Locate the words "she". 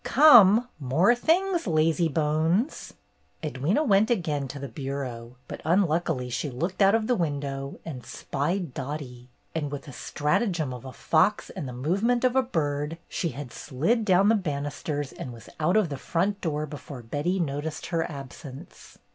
6.31-6.49, 13.07-13.29